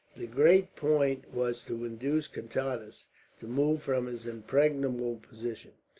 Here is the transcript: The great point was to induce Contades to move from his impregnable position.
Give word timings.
The 0.17 0.25
great 0.25 0.75
point 0.75 1.31
was 1.31 1.63
to 1.65 1.85
induce 1.85 2.27
Contades 2.27 3.03
to 3.37 3.45
move 3.45 3.83
from 3.83 4.07
his 4.07 4.25
impregnable 4.25 5.17
position. 5.17 5.73